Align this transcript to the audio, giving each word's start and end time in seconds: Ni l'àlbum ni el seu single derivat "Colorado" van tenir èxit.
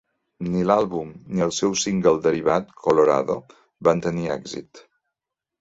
Ni 0.53 0.61
l'àlbum 0.69 1.11
ni 1.35 1.43
el 1.47 1.53
seu 1.57 1.75
single 1.83 2.15
derivat 2.25 2.73
"Colorado" 2.87 3.39
van 3.89 4.03
tenir 4.07 4.29
èxit. 4.39 4.87